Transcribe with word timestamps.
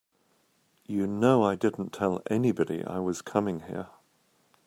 You 0.87 1.05
know 1.05 1.43
I 1.43 1.53
didn't 1.53 1.91
tell 1.93 2.23
anybody 2.27 2.83
I 2.83 2.97
was 2.97 3.21
coming 3.21 3.59
here. 3.59 3.89